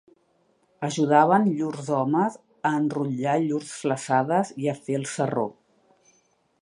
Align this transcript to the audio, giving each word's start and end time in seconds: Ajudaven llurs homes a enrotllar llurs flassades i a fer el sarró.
Ajudaven 0.85 1.43
llurs 1.59 1.91
homes 1.97 2.39
a 2.69 2.71
enrotllar 2.79 3.37
llurs 3.43 3.75
flassades 3.83 4.53
i 4.65 4.71
a 4.75 4.77
fer 4.87 4.97
el 5.03 5.07
sarró. 5.15 5.45